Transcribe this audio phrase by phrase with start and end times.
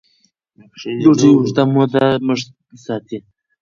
[1.01, 2.39] ډوډۍ اوږده موده موړ
[2.85, 3.17] ساتي.